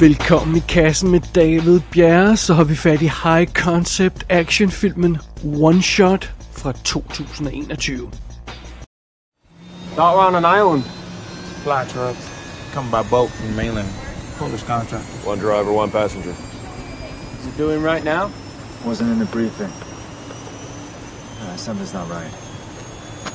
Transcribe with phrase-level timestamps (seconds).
[0.00, 5.82] Velkommen i kassen med David Bjerre, så har vi fat i high concept actionfilmen One
[5.82, 8.10] Shot fra 2021.
[9.94, 10.82] Thought we're on an island.
[11.62, 12.30] Fly trucks.
[12.72, 13.88] Come by boat from mainland.
[14.38, 15.26] Polish contractors.
[15.26, 16.34] One driver, one passenger.
[17.40, 18.30] Is it doing right now?
[18.84, 19.70] Wasn't in the briefing.
[21.40, 22.32] Uh, something's not right.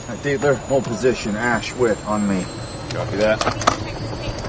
[0.09, 1.35] Uh, Dealer, hold position.
[1.35, 2.43] Ash, wit, on me.
[2.89, 4.48] Copy that.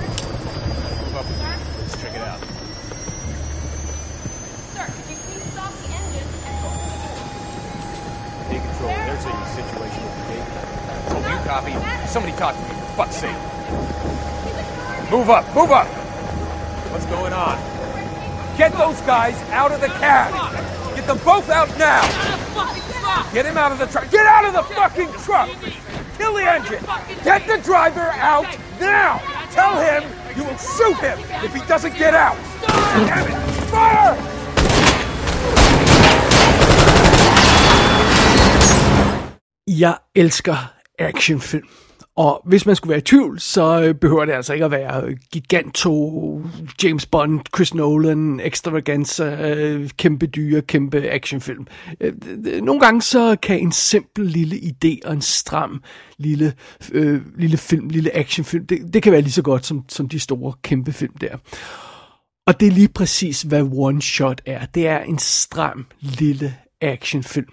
[8.60, 10.40] Take control of their safety situation, okay?
[11.08, 11.72] Oh, you copy.
[12.08, 13.36] Somebody talk to me, for fuck's sake.
[15.10, 15.86] Move up, move up!
[16.92, 17.58] What's going on?
[18.56, 20.32] Get those guys out of the cab!
[20.94, 22.02] Get them both out now!
[23.32, 24.10] Get him out of the truck!
[24.10, 25.48] Get out of the fucking truck!
[26.18, 26.84] Kill the engine!
[27.24, 28.46] Get the driver out
[28.78, 29.18] now!
[29.50, 30.04] Tell him
[30.36, 32.36] you will shoot him if he doesn't get out!
[32.60, 33.64] Damn it!
[33.70, 34.29] Fire!
[39.78, 41.68] Jeg elsker actionfilm.
[42.16, 45.02] Og hvis man skulle være i tvivl, så øh, behøver det altså ikke at være
[45.04, 46.42] øh, Giganto,
[46.82, 51.66] James Bond, Chris Nolan, Extravaganza, øh, kæmpe dyre, kæmpe actionfilm.
[52.62, 55.82] Nogle gange så kan en simpel lille idé og en stram
[56.18, 56.54] lille,
[56.92, 60.20] øh, lille film, lille actionfilm, det, det kan være lige så godt som, som de
[60.20, 61.36] store kæmpe film der.
[62.46, 64.66] Og det er lige præcis, hvad One Shot er.
[64.66, 67.52] Det er en stram lille actionfilm.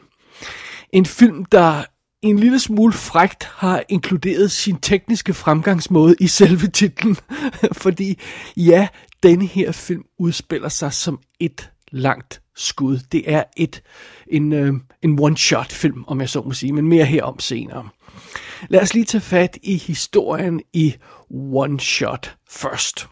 [0.93, 1.83] En film, der
[2.21, 7.17] en lille smule frægt har inkluderet sin tekniske fremgangsmåde i selve titlen.
[7.83, 8.19] Fordi
[8.57, 8.87] ja,
[9.23, 12.99] denne her film udspiller sig som et langt skud.
[13.11, 13.81] Det er et
[14.27, 17.89] en, øh, en one-shot film, om jeg så må sige, men mere herom senere.
[18.69, 20.95] Lad os lige tage fat i historien i
[21.31, 23.07] One Shot først.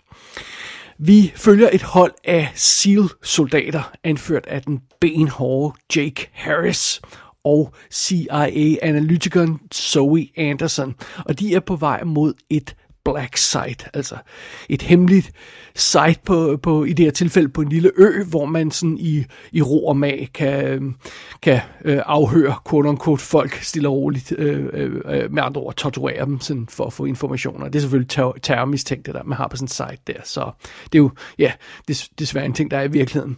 [0.99, 7.01] Vi følger et hold af SEAL-soldater, anført af den benhårde Jake Harris
[7.45, 10.95] og CIA-analytikeren Zoe Anderson,
[11.25, 12.75] og de er på vej mod et
[13.05, 14.15] black site, altså
[14.69, 15.31] et hemmeligt
[15.75, 19.25] site på, på, i det her tilfælde på en lille ø, hvor man sådan i,
[19.51, 20.95] i ro og mag kan,
[21.41, 25.75] kan øh, afhøre quote unquote folk stille og roligt, øh, øh, øh med andre ord
[25.75, 27.65] torturere dem sådan, for at få informationer.
[27.65, 30.51] Det er selvfølgelig ter- terrormistænkte, der man har på sådan en site der, så
[30.83, 31.51] det er jo, ja,
[31.87, 33.37] det, desværre en ting, der er i virkeligheden.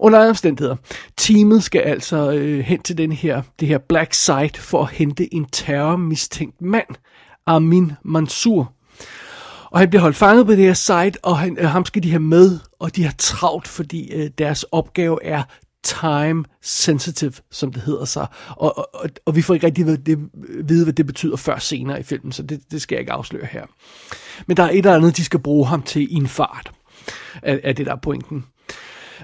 [0.00, 0.76] Under andre omstændigheder,
[1.16, 5.34] teamet skal altså øh, hen til den her, det her black site for at hente
[5.34, 6.86] en terrormistænkt mand,
[7.46, 8.72] Armin Mansour,
[9.70, 12.10] og han bliver holdt fanget på det her site, og han, øh, ham skal de
[12.10, 15.42] have med, og de har travlt, fordi øh, deres opgave er
[15.82, 18.26] time sensitive, som det hedder sig.
[18.56, 20.18] Og, og, og, og vi får ikke rigtig ved det,
[20.64, 23.46] vide, hvad det betyder før senere i filmen, så det, det skal jeg ikke afsløre
[23.46, 23.64] her.
[24.46, 26.72] Men der er et eller andet, de skal bruge ham til i en fart,
[27.42, 28.44] af, af det der er pointen.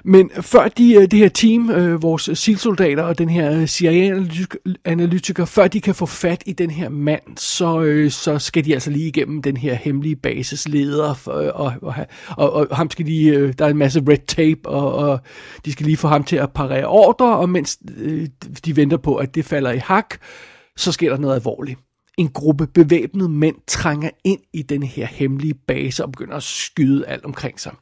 [0.04, 5.44] Men før de, øh, det her team, øh, vores SEAL-soldater og den her øh, CIA-analytiker,
[5.44, 9.08] før de kan få fat i den her mand, så, så skal de altså lige
[9.08, 11.94] igennem den her hemmelige basisleder, for, og, og,
[12.36, 15.20] og, og ham skal de, der er en masse red tape, og, og
[15.64, 17.78] de skal lige få ham til at parere ordre, og mens
[18.64, 20.14] de venter på, at det falder i hak,
[20.76, 21.78] så sker der noget alvorligt.
[22.18, 27.06] En gruppe bevæbnede mænd trænger ind i den her hemmelige base og begynder at skyde
[27.06, 27.72] alt omkring sig.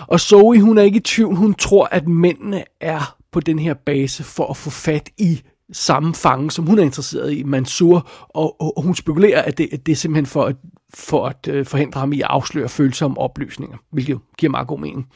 [0.00, 1.34] Og Zoe, hun er ikke i tvivl.
[1.34, 5.40] Hun tror, at mændene er på den her base for at få fat i
[5.72, 9.68] samme fange, som hun er interesseret i, Mansur, og, og, og hun spekulerer, at det,
[9.72, 10.56] at det er simpelthen for at,
[10.94, 14.80] for at øh, forhindre ham i at afsløre følsomme oplysninger, hvilket jo giver meget god
[14.80, 15.06] mening.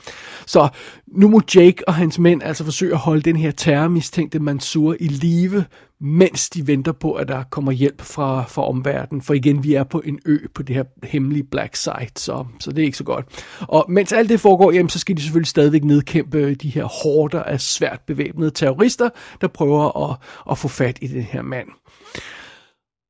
[0.47, 0.69] Så
[1.07, 5.07] nu må Jake og hans mænd altså forsøge at holde den her terrormistænkte Mansour i
[5.07, 5.65] live,
[6.01, 9.23] mens de venter på, at der kommer hjælp fra, fra omverdenen.
[9.23, 12.71] For igen, vi er på en ø på det her hemmelige black site, så, så
[12.71, 13.27] det er ikke så godt.
[13.61, 17.43] Og mens alt det foregår, jamen, så skal de selvfølgelig stadigvæk nedkæmpe de her horder
[17.43, 19.09] af svært bevæbnede terrorister,
[19.41, 20.17] der prøver at,
[20.51, 21.69] at få fat i den her mand.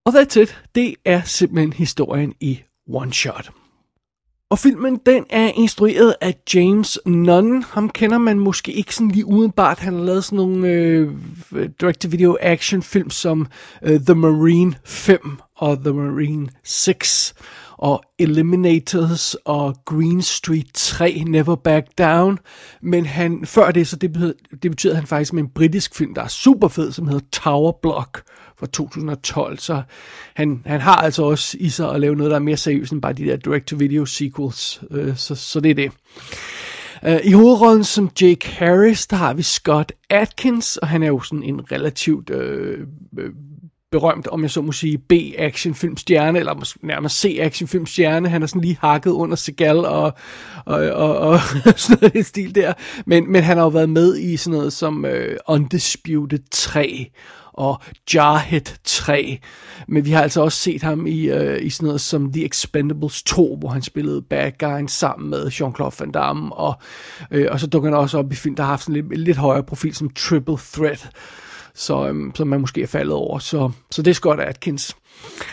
[0.07, 0.63] Og that's it.
[0.75, 3.51] Det er simpelthen historien i One Shot.
[4.51, 7.63] Og filmen, den er instrueret af James Nunn.
[7.63, 9.79] Ham kender man måske ikke sådan lige udenbart.
[9.79, 11.11] Han har lavet sådan nogle øh,
[11.81, 13.47] direct-to-video action film som
[13.83, 17.35] øh, The Marine 5 og The Marine 6
[17.81, 22.39] og Eliminators og Green Street 3, Never Back Down.
[22.83, 24.33] Men han, før det, så det betyder,
[24.63, 27.73] det betyder han faktisk med en britisk film, der er super fed, som hedder Tower
[27.83, 28.23] Block
[28.59, 29.59] fra 2012.
[29.59, 29.83] Så
[30.35, 33.03] han, han har altså også i sig at lave noget, der er mere seriøst end
[33.03, 34.83] bare de der direct-to-video sequels.
[34.91, 35.93] Øh, så, så det er det.
[37.07, 41.21] Øh, I hovedrollen som Jake Harris, der har vi Scott Atkins, og han er jo
[41.21, 42.87] sådan en relativt øh,
[43.19, 43.31] øh,
[43.91, 48.29] berømt, om jeg så må sige, B-actionfilmstjerne, eller nærmest C-actionfilmstjerne.
[48.29, 50.13] Han er sådan lige hakket under Segal og,
[50.65, 51.41] og, og, og
[51.77, 52.73] sådan noget i stil der.
[53.07, 57.11] Men, men han har jo været med i sådan noget som øh, Undisputed 3
[57.53, 57.81] og
[58.15, 59.39] Jarhead 3.
[59.89, 63.23] Men vi har altså også set ham i, øh, i sådan noget som The Expendables
[63.23, 66.55] 2, hvor han spillede bad guyen sammen med Jean-Claude Van Damme.
[66.55, 66.75] Og,
[67.31, 69.37] øh, og så dukker han også op i film, der har haft sådan lidt, lidt
[69.37, 71.11] højere profil som Triple Threat
[71.81, 73.39] så, øhm, som man måske er faldet over.
[73.39, 74.97] Så, så det er Scott Atkins.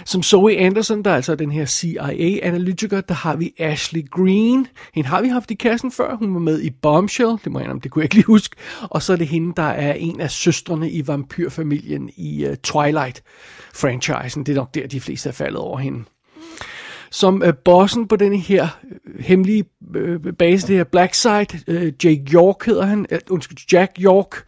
[0.06, 4.68] Som Zoe Anderson, der er altså den her CIA-analytiker, der har vi Ashley Green.
[4.94, 6.16] Hende har vi haft i kassen før.
[6.16, 8.56] Hun var med i Bombshell, det må jeg om, det kunne jeg ikke lige huske.
[8.82, 14.44] Og så er det hende, der er en af søstrene i vampyrfamilien i uh, Twilight-franchisen.
[14.44, 16.04] Det er nok der, de fleste er faldet over hende
[17.12, 19.66] som øh, bossen på den her øh, hemmelige
[19.96, 21.48] øh, base, det her Blackside.
[21.68, 24.44] Øh, Jake York hedder han, øh, undskyld, Jack York.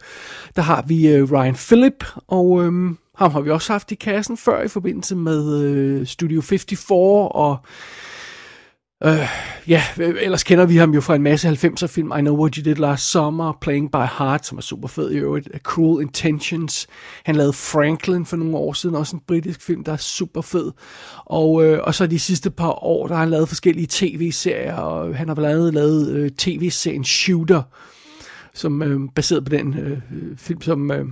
[0.56, 2.72] Der har vi øh, Ryan Phillip, og øh,
[3.16, 6.90] ham har vi også haft i kassen før i forbindelse med øh, Studio 54
[7.34, 7.56] og
[9.04, 9.28] Øh,
[9.68, 12.12] ja, øh, ellers kender vi ham jo fra en masse 90'er film.
[12.18, 15.16] I Know What You Did Last Summer, Playing by Heart, som er super fed i
[15.16, 15.48] øvrigt.
[15.62, 16.86] Cruel Intentions.
[17.24, 20.72] Han lavede Franklin for nogle år siden, også en britisk film, der er super fed.
[21.24, 25.16] Og, øh, og så de sidste par år, der har han lavet forskellige tv-serier, og
[25.16, 27.62] han har blandt andet lavet øh, tv-serien Shooter,
[28.54, 30.90] som øh, baseret på den øh, øh film, som...
[30.90, 31.04] Øh,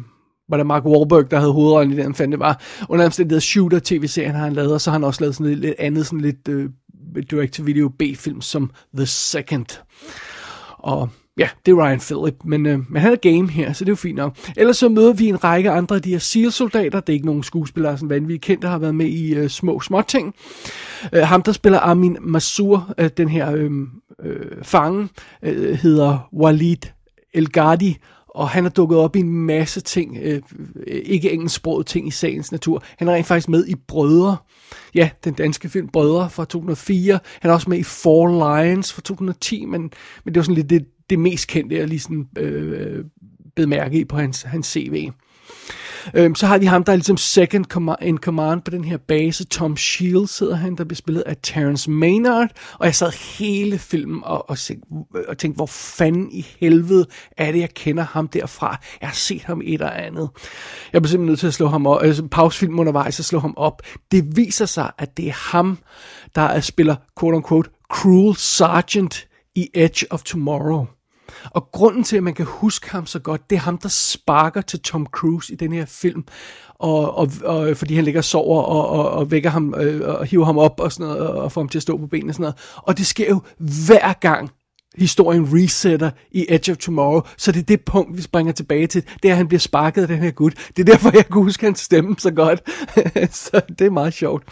[0.51, 2.63] var det Mark Wahlberg, der havde hovedrollen i den, fandt det var.
[2.89, 5.61] Under omstændighed Shooter tv-serien har han lavet, og så har han også lavet sådan lidt,
[5.61, 6.71] lidt andet, sådan lidt øh,
[7.31, 9.81] direct-to-video B-film som The Second.
[10.79, 11.09] Og
[11.39, 13.93] ja, det er Ryan Phillip, men, øh, men han er game her, så det er
[13.93, 14.37] jo fint nok.
[14.57, 17.01] Ellers så møder vi en række andre af de her SEAL-soldater.
[17.01, 19.81] Det er ikke nogen skuespillere, som vanvittigt kendt, der har været med i øh, små,
[19.81, 20.35] små ting.
[21.13, 23.71] Øh, ham, der spiller Amin Masur, øh, den her øh,
[24.23, 25.09] øh, fange,
[25.43, 26.77] øh, hedder Walid
[27.35, 27.97] Elgadi,
[28.29, 30.43] og han er dukket op i en masse ting, øh,
[30.87, 32.83] ikke engelsksproget ting i sagens natur.
[32.99, 34.37] Han er rent faktisk med i Brødre,
[34.95, 37.21] ja, den danske film Brødre fra 2004.
[37.41, 39.81] Han er også med i Four Lions fra 2010, men,
[40.25, 43.05] men det var sådan lidt det, det mest kendte, jeg lige sådan øh,
[43.57, 45.11] bed mærke i på hans, hans CV.
[46.15, 47.67] Øhm, så har vi ham, der er ligesom second
[48.03, 49.45] in command på den her base.
[49.45, 52.49] Tom Shields hedder han, der bliver spillet af Terrence Maynard.
[52.79, 54.59] Og jeg sad hele filmen og, og,
[55.29, 57.07] og tænkte, hvor fanden i helvede
[57.37, 58.81] er det, jeg kender ham derfra.
[59.01, 60.29] Jeg har set ham et eller andet.
[60.93, 63.55] Jeg blev simpelthen nødt til at slå ham op, altså pausefilm undervejs og slå ham
[63.57, 63.83] op.
[64.13, 65.79] Det viser sig, at det er ham,
[66.35, 70.87] der er spiller, quote unquote, Cruel Sergeant i Edge of Tomorrow.
[71.51, 74.61] Og grunden til, at man kan huske ham så godt, det er ham, der sparker
[74.61, 76.25] til Tom Cruise i den her film.
[76.75, 80.27] Og, og, og fordi han ligger og sover og, og, og vækker ham øh, og
[80.27, 82.35] hiver ham op og sådan noget, og får ham til at stå på benene og
[82.35, 82.57] sådan noget.
[82.77, 84.51] Og det sker jo hver gang,
[84.99, 89.05] historien resetter i Edge of Tomorrow, så det er det punkt, vi springer tilbage til.
[89.23, 90.55] Det er, at han bliver sparket af den her gut.
[90.77, 92.71] Det er derfor, jeg kunne huske hans stemme så godt.
[93.45, 94.43] så det er meget sjovt.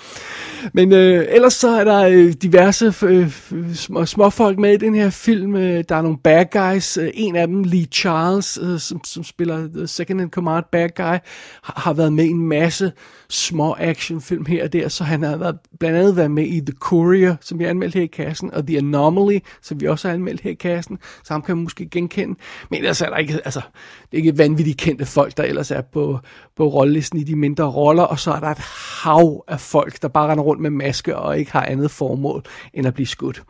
[0.73, 3.31] Men øh, ellers så er der øh, diverse øh,
[3.75, 5.57] små, småfolk med i den her film.
[5.57, 6.97] Øh, der er nogle bad guys.
[6.97, 10.89] Øh, en af dem, Lee Charles, øh, som, som spiller The Second in Command bad
[10.97, 11.21] guy, har,
[11.63, 12.93] har været med i en masse
[13.29, 16.75] små actionfilm her og der, så han har været, blandt andet været med i The
[16.79, 20.36] Courier, som vi anmeldte her i kassen, og The Anomaly, som vi også har anmeldt
[20.43, 22.39] her i kassen, så ham kan man måske genkende.
[22.71, 23.61] Men ellers er der ikke, altså,
[24.03, 26.19] det er ikke vanvittigt kendte folk, der ellers er på,
[26.57, 28.59] på rollelisten i de mindre roller, og så er der et
[29.03, 32.43] hav af folk, der bare render rundt med maske og ikke har andet formål
[32.75, 33.43] end at blive skudt.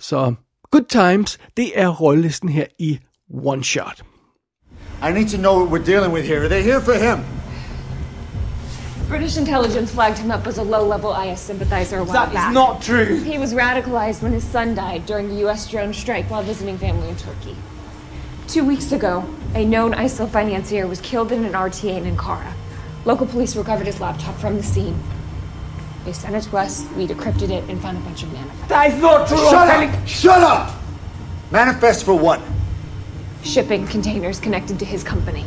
[0.00, 0.34] Så
[0.70, 2.98] Good Times, det er rollelisten her i
[3.44, 4.02] One Shot.
[5.02, 6.40] I need to know what we're dealing with here.
[6.40, 7.35] Are they here for him?
[9.08, 12.48] British intelligence flagged him up as a low-level IS sympathizer a while That back.
[12.50, 13.22] is not true.
[13.22, 15.68] He was radicalized when his son died during a U.S.
[15.70, 17.54] drone strike while visiting family in Turkey.
[18.48, 22.52] Two weeks ago, a known ISIL financier was killed in an RTA in Ankara.
[23.04, 24.98] Local police recovered his laptop from the scene.
[26.04, 28.68] They sent it to us, we decrypted it, and found a bunch of manifests.
[28.68, 29.36] That is not true.
[29.38, 30.06] Shut I'm telling- up!
[30.08, 30.74] Shut up!
[31.52, 32.40] Manifest for what?
[33.44, 35.44] Shipping containers connected to his company.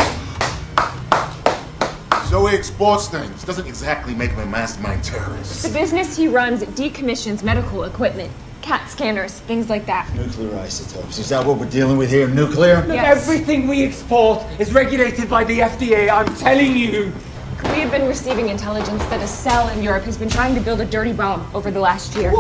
[2.30, 3.44] Zoe exports things.
[3.44, 5.64] Doesn't exactly make him a mastermind terrorist.
[5.64, 8.32] The business he runs decommissions medical equipment,
[8.62, 10.08] CAT scanners, things like that.
[10.14, 11.18] Nuclear isotopes.
[11.18, 12.28] Is that what we're dealing with here?
[12.28, 12.82] Nuclear?
[12.86, 13.18] Look, Yes.
[13.18, 16.08] everything we export is regulated by the FDA.
[16.08, 17.12] I'm telling you.
[17.64, 20.82] We have been receiving intelligence that a cell in Europe has been trying to build
[20.82, 22.32] a dirty bomb over the last year.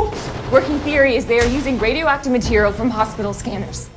[0.52, 3.90] Working theory is they are using radioactive material from hospital scanners.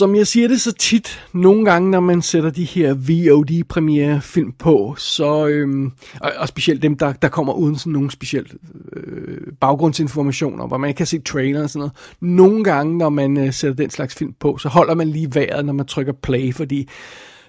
[0.00, 4.52] Som jeg siger det så tit, nogle gange, når man sætter de her VOD-premiere film
[4.52, 8.50] på, så, øhm, og, og specielt dem, der, der kommer uden sådan nogle specielle
[8.92, 11.92] øh, baggrundsinformationer, hvor man kan se trailer og sådan noget.
[12.20, 15.64] Nogle gange, når man øh, sætter den slags film på, så holder man lige vejret,
[15.64, 16.88] når man trykker play, fordi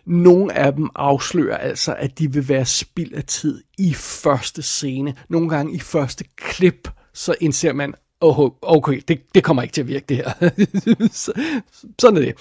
[0.05, 5.13] nogle af dem afslører altså, at de vil være spild af tid i første scene.
[5.29, 9.82] Nogle gange i første klip, så indser man, oh, okay, det, det kommer ikke til
[9.82, 10.50] at virke det her.
[12.00, 12.36] Sådan er det.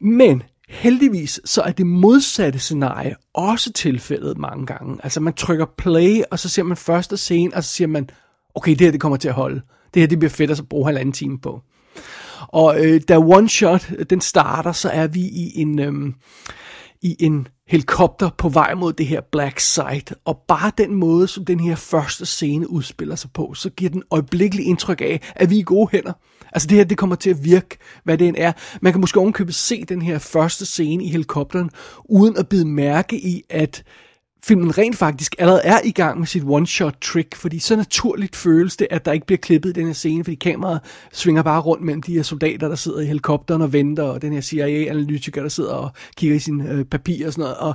[0.00, 4.98] Men heldigvis så er det modsatte scenarie også tilfældet mange gange.
[5.02, 8.10] Altså man trykker play, og så ser man første scene, og så siger man,
[8.54, 9.60] okay, det her det kommer til at holde.
[9.94, 11.60] Det her det bliver fedt at bruge halvanden time på.
[12.48, 16.12] Og øh, da One Shot den starter, så er vi i en, øh,
[17.02, 20.14] i en helikopter på vej mod det her Black Site.
[20.24, 24.02] Og bare den måde, som den her første scene udspiller sig på, så giver den
[24.10, 26.12] øjeblikkeligt indtryk af, at vi er i gode hænder.
[26.52, 28.52] Altså det her, det kommer til at virke, hvad det end er.
[28.82, 31.70] Man kan måske ovenkøbet se den her første scene i helikopteren,
[32.04, 33.82] uden at bide mærke i, at
[34.44, 38.86] filmen rent faktisk allerede er i gang med sit one-shot-trick, fordi så naturligt føles det,
[38.90, 40.80] at der ikke bliver klippet i den her scene, fordi kameraet
[41.12, 44.32] svinger bare rundt mellem de her soldater, der sidder i helikopteren og venter, og den
[44.32, 47.56] her CIA-analytiker, der sidder og kigger i sine øh, papirer og sådan noget.
[47.56, 47.74] Og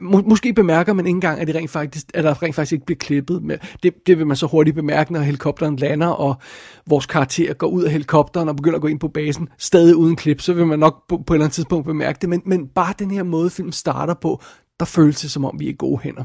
[0.00, 2.86] må, måske bemærker man ikke engang, at, det rent faktisk, at der rent faktisk ikke
[2.86, 3.42] bliver klippet.
[3.42, 6.36] Men det, det vil man så hurtigt bemærke, når helikopteren lander, og
[6.86, 10.16] vores karakter går ud af helikopteren og begynder at gå ind på basen, stadig uden
[10.16, 12.28] klip, så vil man nok på, på et eller andet tidspunkt bemærke det.
[12.28, 14.42] Men, men bare den her måde, filmen starter på,
[14.80, 16.24] der føles det, som om vi er gode hænder.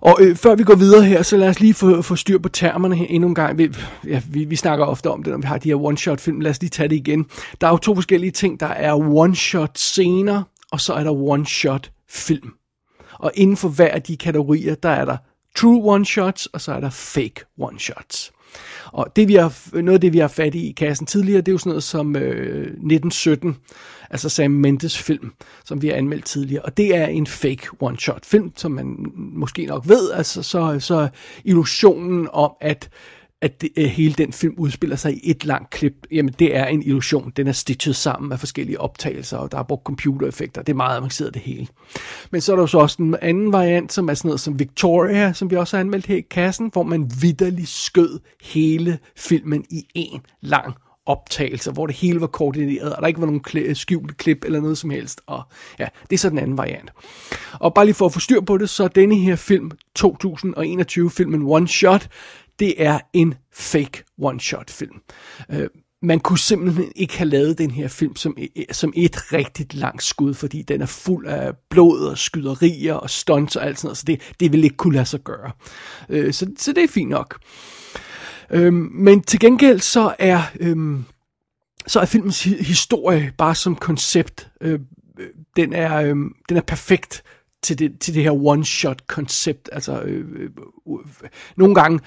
[0.00, 2.48] Og øh, før vi går videre her, så lad os lige få, få styr på
[2.48, 3.58] termerne her endnu en gang.
[3.58, 3.70] Vi,
[4.06, 6.40] ja, vi, vi snakker ofte om det, når vi har de her one-shot-film.
[6.40, 7.26] Lad os lige tage det igen.
[7.60, 8.60] Der er jo to forskellige ting.
[8.60, 12.52] Der er one-shot-scener, og så er der one-shot-film.
[13.12, 15.16] Og inden for hver af de kategorier, der er der
[15.56, 18.37] true one-shots, og så er der fake one-shots.
[18.92, 21.48] Og det, vi har, noget af det, vi har fat i i kassen tidligere, det
[21.48, 23.56] er jo sådan noget som øh, 1917,
[24.10, 25.32] altså Sam Mendes film,
[25.64, 26.62] som vi har anmeldt tidligere.
[26.62, 30.10] Og det er en fake one-shot film, som man måske nok ved.
[30.10, 31.08] Altså så, så
[31.44, 32.90] illusionen om, at
[33.42, 36.66] at det, øh, hele den film udspiller sig i et langt klip, jamen det er
[36.66, 37.32] en illusion.
[37.36, 40.62] Den er stitchet sammen af forskellige optagelser, og der er brugt computereffekter.
[40.62, 41.66] Det er meget avanceret det hele.
[42.30, 44.58] Men så er der jo så også en anden variant, som er sådan noget som
[44.58, 49.64] Victoria, som vi også har anmeldt her i kassen, hvor man vidderligt skød hele filmen
[49.70, 50.74] i en lang
[51.06, 54.60] optagelser, hvor det hele var koordineret, og der ikke var nogen kl- skjult klip eller
[54.60, 55.20] noget som helst.
[55.26, 55.42] Og
[55.78, 56.90] ja, det er så den anden variant.
[57.52, 61.68] Og bare lige for at få styr på det, så denne her film, 2021-filmen One
[61.68, 62.08] Shot,
[62.58, 65.00] det er en fake one-shot-film.
[65.50, 65.68] Øh,
[66.02, 69.74] man kunne simpelthen ikke have lavet den her film som, e- e- som et rigtigt
[69.74, 73.86] langt skud, fordi den er fuld af blod og skyderier og stunts og alt sådan
[73.86, 75.50] noget, så det, det ville ikke kunne lade sig gøre.
[76.08, 77.40] Øh, så, så det er fint nok.
[78.50, 81.00] Øh, men til gengæld så er, øh,
[81.86, 84.80] så er filmens historie bare som koncept, øh,
[85.18, 86.16] øh, den, er, øh,
[86.48, 87.22] den er perfekt
[87.62, 89.68] til det, til det her one-shot-koncept.
[89.72, 90.50] Altså, øh, øh,
[90.88, 92.00] øh, nogle gange,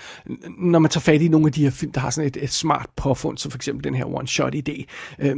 [0.57, 2.51] når man tager fat i nogle af de her film, der har sådan et, et
[2.51, 4.85] smart påfund, som for eksempel den her one-shot-idé,
[5.19, 5.35] øh,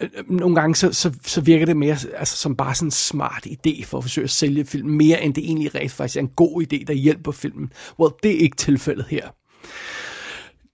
[0.00, 3.46] øh, nogle gange så, så, så virker det mere altså, som bare sådan en smart
[3.46, 6.28] idé for at forsøge at sælge film, mere end det egentlig rent faktisk er en
[6.36, 7.72] god idé, der hjælper filmen.
[8.00, 9.28] Well, det er ikke tilfældet her.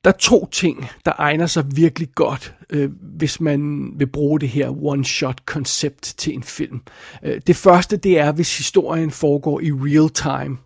[0.05, 4.49] Der er to ting, der egner sig virkelig godt, øh, hvis man vil bruge det
[4.49, 6.81] her one-shot-koncept til en film.
[7.23, 10.57] Øh, det første, det er, hvis historien foregår i real time.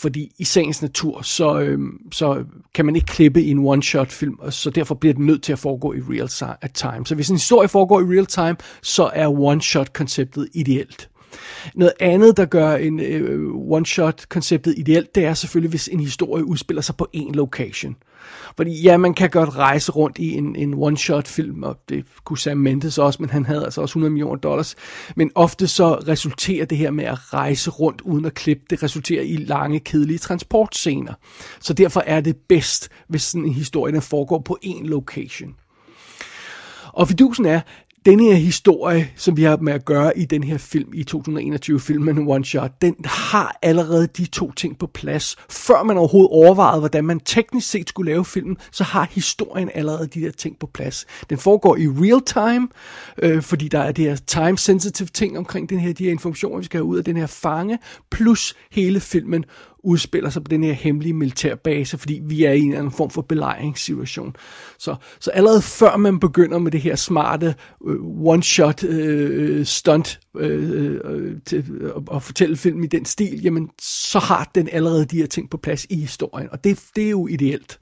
[0.00, 1.78] Fordi i sagens natur, så, øh,
[2.12, 5.52] så kan man ikke klippe i en one-shot-film, og så derfor bliver det nødt til
[5.52, 6.28] at foregå i real
[6.74, 7.06] time.
[7.06, 11.09] Så hvis en historie foregår i real time, så er one-shot-konceptet ideelt.
[11.74, 16.82] Noget andet, der gør en øh, one-shot-konceptet ideelt, det er selvfølgelig, hvis en historie udspiller
[16.82, 17.96] sig på én location.
[18.56, 22.56] Fordi ja, man kan godt rejse rundt i en, en one-shot-film, og det kunne Sam
[22.56, 24.76] Mendes også, men han havde altså også 100 millioner dollars.
[25.16, 29.22] Men ofte så resulterer det her med at rejse rundt uden at klippe, det resulterer
[29.22, 31.14] i lange, kedelige transportscener.
[31.60, 35.54] Så derfor er det bedst, hvis sådan en historie den foregår på én location.
[36.92, 37.60] Og fidusen er,
[38.06, 42.28] denne her historie, som vi har med at gøre i den her film, i 2021-filmen
[42.28, 45.36] One Shot, den har allerede de to ting på plads.
[45.50, 50.06] Før man overhovedet overvejede, hvordan man teknisk set skulle lave filmen, så har historien allerede
[50.06, 51.06] de der ting på plads.
[51.30, 52.68] Den foregår i real time,
[53.22, 56.64] øh, fordi der er det her time-sensitive ting omkring den her, de her informationer, vi
[56.64, 57.78] skal have ud af den her fange,
[58.10, 59.44] plus hele filmen
[59.82, 63.10] udspiller sig på den her hemmelige militærbase, fordi vi er i en eller anden form
[63.10, 64.36] for belejringssituation.
[64.78, 67.54] Så, så allerede før man begynder med det her smarte
[67.86, 71.64] øh, one-shot øh, øh stunt øh, øh til
[71.96, 75.50] uh, at fortælle film i den stil, jamen så har den allerede de her ting
[75.50, 77.78] på plads i historien, og det, det er jo ideelt.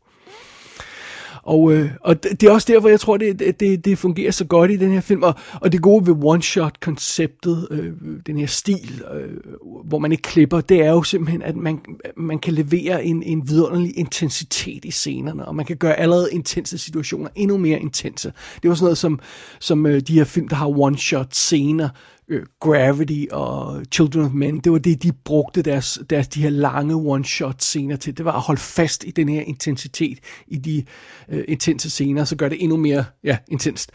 [1.42, 4.71] Og, øh, og det er også derfor, jeg tror, det, det, det fungerer så godt
[4.71, 5.23] i den her film.
[5.23, 7.92] Og, og det gode ved one-shot-konceptet, øh,
[8.26, 9.54] den her stil, øh,
[9.85, 11.80] hvor man ikke klipper, det er jo simpelthen, at man,
[12.16, 16.78] man kan levere en, en vidunderlig intensitet i scenerne, og man kan gøre allerede intense
[16.78, 18.33] situationer endnu mere intense.
[18.62, 19.21] Det var sådan noget som,
[19.61, 21.88] som øh, de her film, der har one-shot-scener,
[22.28, 26.50] øh, Gravity og Children of Men, det var det, de brugte deres, deres de her
[26.50, 28.16] lange one-shot scener til.
[28.16, 30.85] Det var at holde fast i den her intensitet i de
[31.28, 33.90] øh, intense scener, så gør det endnu mere ja, intenst.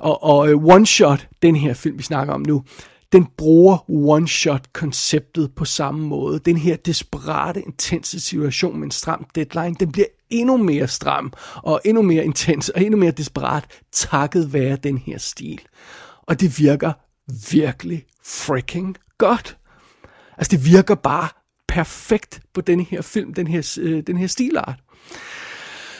[0.00, 2.62] Og, og øh, one-shot, den her film, vi snakker om nu,
[3.12, 6.38] den bruger one-shot-konceptet på samme måde.
[6.38, 11.80] Den her desperate, intense situation med en stram deadline, den bliver endnu mere stram, og
[11.84, 15.60] endnu mere intens, og endnu mere desperat, takket være den her stil.
[16.22, 16.92] Og det virker
[17.50, 19.56] virkelig freaking godt.
[20.36, 21.28] Altså det virker bare
[21.68, 24.78] perfekt på den her film, den her, øh, den her stilart.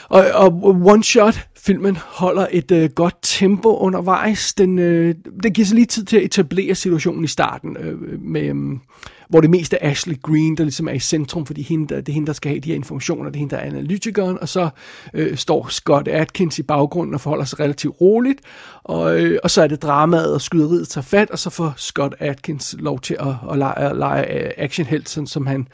[0.09, 4.53] Og, og One Shot, filmen holder et øh, godt tempo undervejs.
[4.53, 8.41] Den, øh, den giver sig lige tid til at etablere situationen i starten, øh, med,
[8.41, 8.55] øh,
[9.29, 12.09] hvor det mest er Ashley Green, der ligesom er i centrum, fordi hende, der, det
[12.09, 14.49] er hende, der skal have de her informationer, det er hende, der er analytikeren, og
[14.49, 14.69] så
[15.13, 18.41] øh, står Scott Atkins i baggrunden og forholder sig relativt roligt,
[18.83, 22.15] og, øh, og så er det dramaet og skyderiet tager fat, og så får Scott
[22.19, 25.67] Atkins lov til at, at lege, at lege øh, actionhelt, sådan som han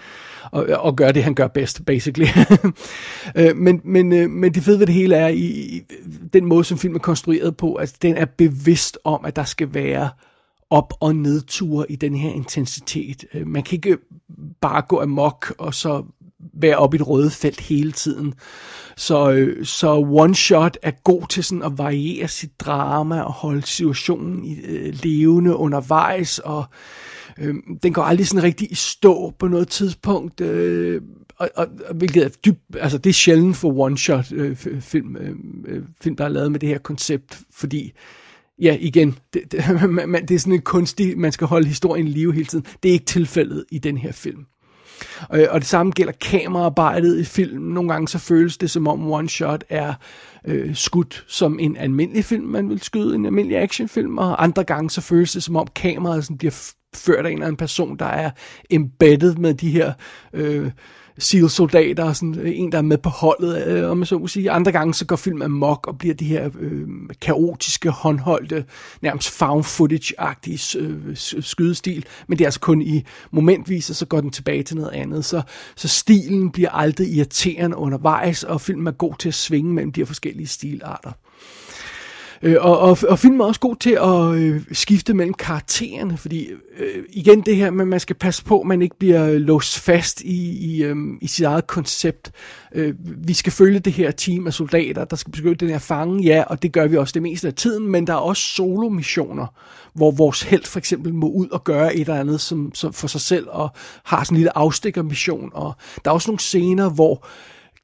[0.52, 2.28] og, og gøre det, han gør bedst, basically.
[3.36, 5.82] Øh, men, men, øh, men det fede ved det hele er, i, i
[6.34, 9.74] den måde, som filmen er konstrueret på, at den er bevidst om, at der skal
[9.74, 10.10] være
[10.74, 13.26] op- og nedture i den her intensitet.
[13.34, 13.98] Øh, man kan ikke
[14.62, 16.04] bare gå amok og så
[16.54, 18.34] være oppe i et røde felt hele tiden.
[18.98, 23.62] Så, øh, så One Shot er god til sådan at variere sit drama og holde
[23.62, 26.66] situationen i, øh, levende undervejs, og
[27.40, 30.42] øh, den går aldrig sådan rigtig i stå på noget tidspunkt.
[30.42, 31.02] Øh,
[31.38, 35.36] og, og, hvilket er dybt, altså det er sjældent for one-shot øh, film, øh,
[35.68, 37.92] øh, film, der er lavet med det her koncept, fordi
[38.62, 42.12] ja, igen, det, det, man, det er sådan en kunstig, man skal holde historien i
[42.12, 42.66] live hele tiden.
[42.84, 44.46] Det er ikke tilfældet i den her film.
[45.30, 47.62] Og, og det samme gælder kameraarbejdet i film.
[47.62, 49.94] Nogle gange så føles det som om One Shot er
[50.48, 54.90] øh, skudt som en almindelig film, man vil skyde, en almindelig actionfilm, og andre gange
[54.90, 58.06] så føles det som om kameraet sådan bliver ført af en eller anden person, der
[58.06, 58.32] er
[58.70, 59.94] embedded med de her
[60.34, 60.72] øh,
[61.18, 64.52] SEAL-soldater, sådan øh, en, der er med på holdet, øh, om man så må sige.
[64.52, 66.88] Andre gange så går filmen amok og bliver de her øh,
[67.22, 68.66] kaotiske, håndholdte,
[69.02, 74.22] nærmest found footage-agtige øh, skydestil, men det er altså kun i momentvis, og så går
[74.22, 75.26] den tilbage til noget andet.
[75.26, 75.42] Så,
[75.76, 80.02] så stilen bliver aldrig irriterende undervejs, og filmen er god til at svinge mellem de
[80.02, 81.12] her forskellige stilarter.
[82.46, 86.48] Øh, og, og, og filmen er også god til at øh, skifte mellem karaktererne, fordi
[86.78, 89.80] øh, igen det her med, at man skal passe på, at man ikke bliver låst
[89.80, 92.32] fast i, i, øh, i sit eget koncept.
[92.76, 92.94] Øh,
[93.28, 96.44] vi skal følge det her team af soldater, der skal beskytte den her fange, ja,
[96.48, 99.48] og det gør vi også det meste af tiden, men der er også solo-missioner,
[99.94, 103.08] hvor vores held for eksempel må ud og gøre et eller andet som, som for
[103.08, 103.70] sig selv, og
[104.04, 105.74] har sådan en lille afstikkermission, og
[106.06, 107.28] der er også nogle scener, hvor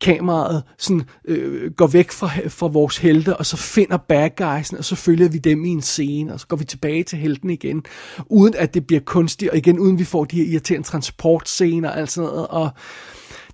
[0.02, 4.86] kameraet sådan, øh, går væk fra, fra vores helte, og så finder bad guysen, og
[4.86, 7.84] så følger vi dem i en scene, og så går vi tilbage til helten igen,
[8.26, 11.98] uden at det bliver kunstigt, og igen uden vi får de her irriterende transportscener og
[11.98, 12.70] alt sådan noget, og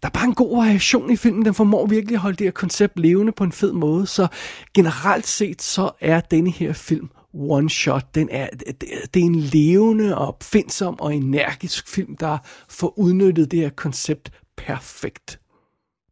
[0.02, 2.52] der er bare en god variation i filmen, den formår virkelig at holde det her
[2.52, 4.28] koncept levende på en fed måde, så
[4.74, 8.16] generelt set, så er denne her film one shot.
[8.16, 12.38] Den er, det, det er en levende og opfindsom og energisk film, der
[12.70, 15.40] får udnyttet det her koncept perfekt.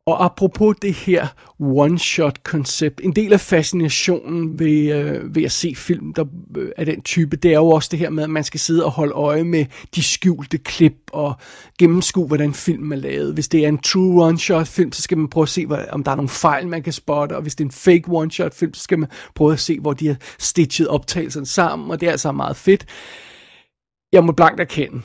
[0.06, 1.28] Og apropos det her
[1.60, 6.26] one-shot-koncept, en del af fascinationen ved, øh, ved at se film der,
[6.58, 8.86] øh, af den type, det er jo også det her med, at man skal sidde
[8.86, 11.36] og holde øje med de skjulte klip og
[11.80, 13.34] gennemskue, hvordan filmen er lavet.
[13.34, 16.12] Hvis det er en true one-shot-film, så skal man prøve at se, hvad, om der
[16.12, 19.00] er nogle fejl, man kan spotte, og hvis det er en fake one-shot-film, så skal
[19.00, 22.56] man prøve at se, hvor de har stitchet optagelserne sammen, og det er altså meget
[22.56, 22.86] fedt.
[24.14, 25.02] Jeg må blankt erkende,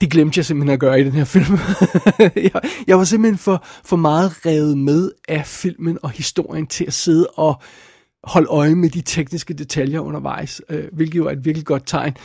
[0.00, 1.58] det glemte jeg simpelthen at gøre i den her film.
[2.52, 6.92] jeg, jeg var simpelthen for, for meget revet med af filmen og historien til at
[6.92, 7.62] sidde og
[8.24, 12.16] holde øje med de tekniske detaljer undervejs, øh, hvilket jo er et virkelig godt tegn.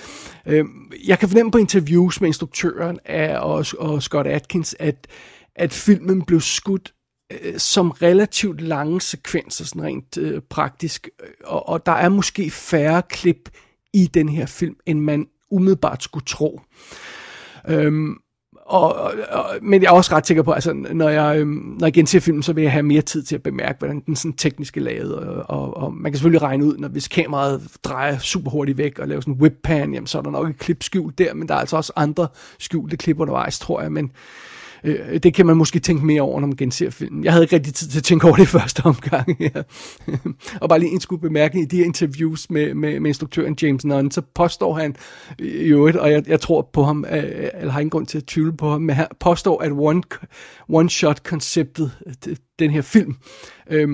[0.46, 0.66] Øh,
[1.08, 5.08] jeg kan fornemme på interviews med instruktøren af, og, og Scott Atkins, at,
[5.56, 6.94] at filmen blev skudt
[7.32, 12.52] øh, som relativt lange sekvenser, sådan rent øh, praktisk, øh, og, og der er måske
[12.52, 13.50] færre klip
[13.94, 16.62] i den her film, end man umiddelbart skulle tro.
[17.68, 18.16] Øhm,
[18.66, 21.88] og, og, og, men jeg er også ret sikker på, altså, når jeg, øhm, når
[21.88, 24.34] jeg genser filmen, så vil jeg have mere tid til at bemærke, hvordan den sådan
[24.34, 25.16] teknisk er lavet.
[25.16, 29.00] Og, og, og man kan selvfølgelig regne ud, når hvis kameraet drejer super hurtigt væk
[29.00, 31.34] og laver sådan en whip pan, jamen, så er der nok et klip skjult der,
[31.34, 32.28] men der er altså også andre
[32.60, 33.92] skjulte klip undervejs, tror jeg.
[33.92, 34.12] Men,
[34.84, 37.24] Øh, det kan man måske tænke mere over, når man genser filmen.
[37.24, 39.38] Jeg havde ikke rigtig tid til at tænke over det i første omgang.
[39.40, 39.62] Ja.
[40.62, 43.86] og bare lige en skud bemærkning i de her interviews med, med, med instruktøren James
[43.86, 44.96] Nunn, så påstår han
[45.40, 48.18] øh, i øvrigt, og jeg, jeg tror på ham, øh, eller har ingen grund til
[48.18, 50.02] at tvivle på ham, men han påstår, at one,
[50.70, 51.92] one-shot-konceptet,
[52.28, 53.16] øh, den her film,
[53.70, 53.90] øh,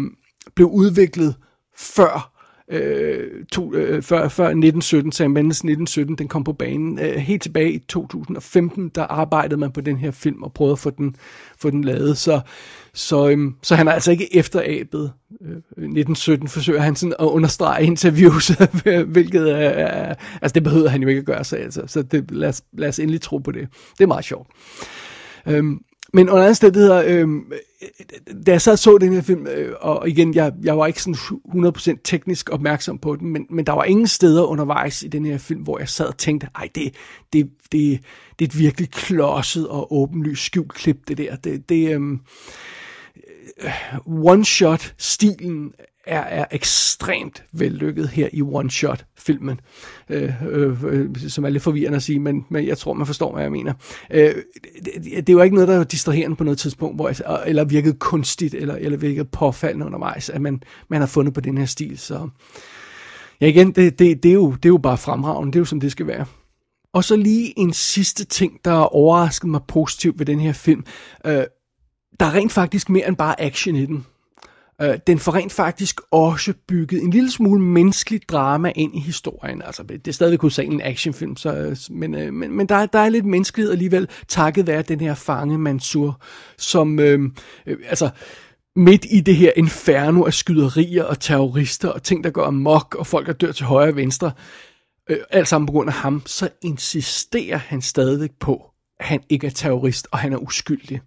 [0.56, 1.36] blev udviklet
[1.78, 2.37] før
[2.72, 7.00] øh, to, øh, før, før 1917, Sam Mendes 1917, den kom på banen.
[7.00, 10.80] Øh, helt tilbage i 2015, der arbejdede man på den her film og prøvede at
[10.80, 11.16] få den,
[11.58, 12.18] få den lavet.
[12.18, 12.42] Så,
[12.94, 15.12] så, øhm, så han er altså ikke efterabet.
[15.42, 18.48] Øh, 1917 forsøger han sådan at understrege interviews,
[19.08, 21.84] hvilket er, altså det behøver han jo ikke at gøre sig, altså.
[21.88, 23.68] så det, lad, os, lad os endelig tro på det.
[23.98, 24.48] Det er meget sjovt.
[25.48, 25.80] Øhm,
[26.14, 30.10] men under andet hedder, øhm, øh, da jeg så så den her film, øh, og
[30.10, 31.16] igen, jeg, jeg var ikke sådan
[31.96, 35.38] 100% teknisk opmærksom på den, men, men der var ingen steder undervejs i den her
[35.38, 36.94] film, hvor jeg sad og tænkte, ej, det,
[37.34, 38.02] det, det,
[38.40, 41.36] det er et virkelig klodset og åbenlyst skjult klip, det der.
[41.36, 42.20] Det, det, øhm,
[43.64, 45.74] øh, one-shot-stilen
[46.08, 49.60] er, er ekstremt vellykket her i one-shot-filmen,
[50.10, 53.34] øh, øh, øh, som er lidt forvirrende at sige, men, men jeg tror, man forstår,
[53.34, 53.74] hvad jeg mener.
[54.12, 54.36] Øh,
[54.86, 57.64] det, det er jo ikke noget, der var distraherende på noget tidspunkt, hvor jeg, eller
[57.64, 61.66] virket kunstigt, eller, eller virket påfaldende undervejs, at man, man har fundet på den her
[61.66, 61.98] stil.
[61.98, 62.30] Så
[63.42, 65.66] ja, igen, det, det, det, er jo, det er jo bare fremragende, det er jo
[65.66, 66.26] som det skal være.
[66.94, 70.84] Og så lige en sidste ting, der overraskede mig positivt ved den her film.
[71.26, 71.44] Øh,
[72.20, 74.06] der er rent faktisk mere end bare action i den.
[74.82, 79.62] Øh, den får rent faktisk også bygget en lille smule menneskelig drama ind i historien.
[79.62, 83.00] Altså, det er stadigvæk hovedsagen en actionfilm, så, øh, men, øh, men, men der, der
[83.00, 86.22] er lidt menneskelighed alligevel, takket være den her fange Mansur,
[86.58, 87.20] som, øh,
[87.66, 88.10] øh, altså,
[88.76, 93.08] midt i det her inferno af skyderier og terrorister og ting, der går amok, og
[93.08, 94.32] folk, der dør til højre og venstre,
[95.10, 99.48] øh, alt sammen på grund af ham, så insisterer han stadigvæk på, at han ikke
[99.48, 101.02] er terrorist, og han er uskyldig.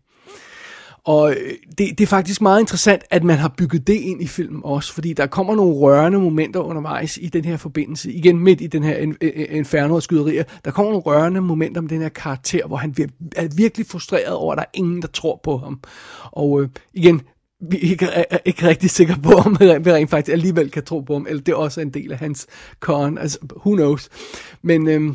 [1.04, 4.26] Og øh, det, det er faktisk meget interessant, at man har bygget det ind i
[4.26, 8.12] filmen også, fordi der kommer nogle rørende momenter undervejs i den her forbindelse.
[8.12, 10.44] Igen midt i den her øh, øh, inferno og skyderier.
[10.64, 12.94] Der kommer nogle rørende momenter om den her karakter, hvor han
[13.36, 15.80] er virkelig frustreret over, at der er ingen, der tror på ham.
[16.30, 17.22] Og øh, igen,
[17.70, 21.00] vi er ikke, er ikke rigtig sikre på, om vi rent faktisk alligevel kan tro
[21.00, 22.46] på ham, eller det er også en del af hans
[22.80, 23.18] con.
[23.18, 24.08] Altså, who knows.
[24.62, 24.88] Men...
[24.88, 25.14] Øh,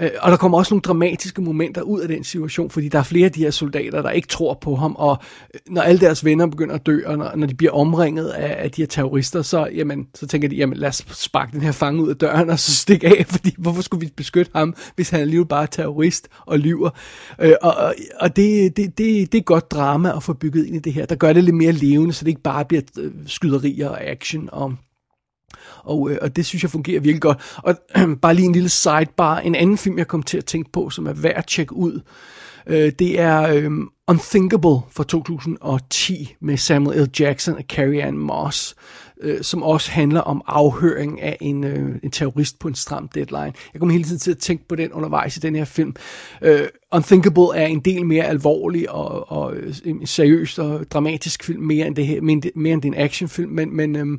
[0.00, 3.02] Øh, og der kommer også nogle dramatiske momenter ud af den situation, fordi der er
[3.02, 5.18] flere af de her soldater, der ikke tror på ham, og
[5.54, 8.64] øh, når alle deres venner begynder at dø, og når, når de bliver omringet af,
[8.64, 11.72] af de her terrorister, så, jamen, så tænker de, jamen lad os sparke den her
[11.72, 15.10] fange ud af døren og så stikke af, fordi hvorfor skulle vi beskytte ham, hvis
[15.10, 16.90] han alligevel bare er terrorist og lyver.
[17.40, 20.78] Øh, og og det, det, det, det er godt drama at få bygget ind i
[20.78, 23.88] det her, der gør det lidt mere levende, så det ikke bare bliver øh, skyderier
[23.88, 24.74] og action og
[25.84, 27.38] og, øh, og det synes jeg fungerer virkelig godt.
[27.56, 30.72] Og øh, bare lige en lille sidebar, en anden film, jeg kom til at tænke
[30.72, 32.00] på, som er værd at tjekke ud,
[32.66, 33.70] øh, det er øh,
[34.08, 37.10] Unthinkable fra 2010 med Samuel L.
[37.20, 38.74] Jackson og Carrie Ann Moss,
[39.20, 43.52] øh, som også handler om afhøring af en, øh, en terrorist på en stram deadline.
[43.72, 45.94] Jeg kommer hele tiden til at tænke på den undervejs i den her film.
[46.42, 51.86] Øh, Unthinkable er en del mere alvorlig og, og øh, seriøs og dramatisk film, mere
[51.86, 54.18] end det her, mere, mere end det er en actionfilm, men, men øh,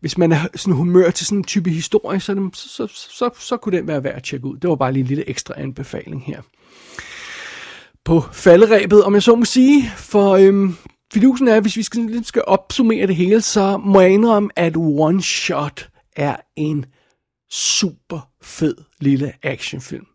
[0.00, 3.56] hvis man er sådan humør til sådan en type historie, så, så, så, så, så
[3.56, 4.56] kunne den være værd at tjekke ud.
[4.56, 6.42] Det var bare lige en lille ekstra anbefaling her.
[8.04, 10.76] På falderæbet, om jeg så må sige, for øhm,
[11.12, 15.22] fidusen er, hvis vi skal, skal opsummere det hele, så må jeg indrømme, at One
[15.22, 16.84] Shot er en
[17.50, 20.06] super fed lille actionfilm.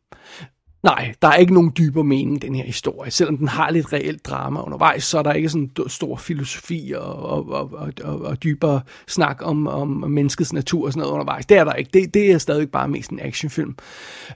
[0.84, 3.12] Nej, der er ikke nogen dybere mening den her historie.
[3.12, 7.15] Selvom den har lidt reelt drama undervejs, så er der ikke sådan stor filosofi og,
[7.15, 11.46] og, og, og, og, og dybere snak om, om menneskets natur og sådan noget undervejs.
[11.46, 11.89] Det er der ikke.
[11.93, 13.76] Det, det er stadig bare mest en actionfilm.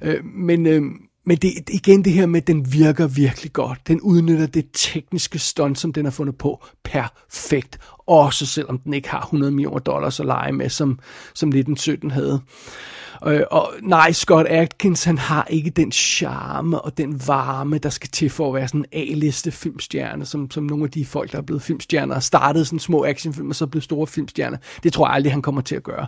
[0.01, 0.81] Øh, men øh,
[1.27, 3.87] men det, igen det her med, at den virker virkelig godt.
[3.87, 7.79] Den udnytter det tekniske stunt, som den har fundet på, perfekt.
[8.07, 10.99] Også selvom den ikke har 100 millioner dollars at lege med, som,
[11.33, 12.41] som 1917 havde.
[13.27, 18.09] Øh, og nej, Scott Atkins, han har ikke den charme og den varme, der skal
[18.09, 21.37] til for at være sådan en A-liste filmstjerne, som, som nogle af de folk, der
[21.37, 24.57] er blevet filmstjerner, og startede sådan små actionfilm, og så blev store filmstjerner.
[24.83, 26.07] Det tror jeg aldrig, han kommer til at gøre.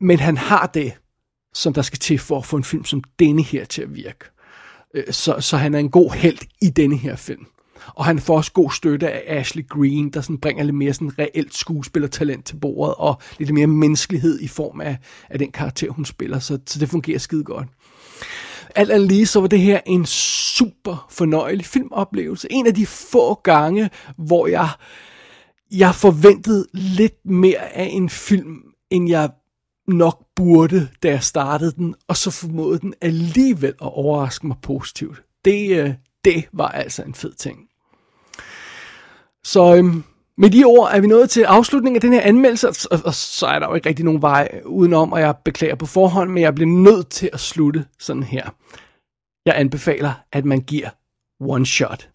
[0.00, 0.92] Men han har det,
[1.54, 4.24] som der skal til for at få en film som denne her til at virke.
[4.94, 7.46] Øh, så, så han er en god held i denne her film.
[7.94, 11.18] Og han får også god støtte af Ashley Green, der sådan bringer lidt mere sådan
[11.18, 14.98] reelt skuespillertalent til bordet, og lidt mere menneskelighed i form af,
[15.30, 16.38] af den karakter, hun spiller.
[16.38, 17.68] Så, så det fungerer skide godt.
[18.76, 22.48] Alt andet lige, så var det her en super fornøjelig filmoplevelse.
[22.50, 24.68] En af de få gange, hvor jeg,
[25.70, 28.56] jeg forventede lidt mere af en film,
[28.90, 29.30] end jeg
[29.88, 35.22] nok burde, da jeg startede den, og så formåede den alligevel at overraske mig positivt.
[35.44, 35.94] Det, øh,
[36.24, 37.68] det var altså en fed ting.
[39.44, 40.04] Så øhm,
[40.36, 43.46] med de ord er vi nået til afslutningen af den her anmeldelse, og, og så
[43.46, 46.54] er der jo ikke rigtig nogen vej udenom, og jeg beklager på forhånd, men jeg
[46.54, 48.50] bliver nødt til at slutte sådan her.
[49.46, 50.90] Jeg anbefaler, at man giver
[51.40, 52.10] One Shot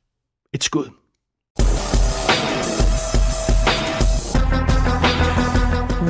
[0.54, 0.99] et skud.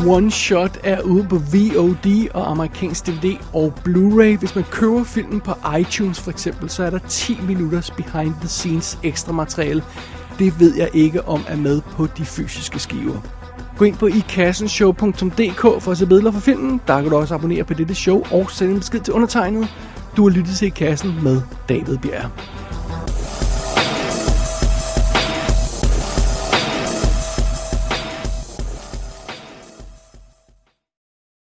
[0.09, 4.37] One Shot er ude på VOD og amerikansk DVD og Blu-ray.
[4.39, 8.47] Hvis man køber filmen på iTunes for eksempel, så er der 10 minutters behind the
[8.47, 9.83] scenes ekstra materiale.
[10.39, 13.21] Det ved jeg ikke om er med på de fysiske skiver.
[13.77, 16.81] Gå ind på ikassenshow.dk for at se billeder for filmen.
[16.87, 19.67] Der kan du også abonnere på dette show og sende en besked til undertegnet.
[20.17, 22.31] Du har lyttet til I Kassen med David Bjerg.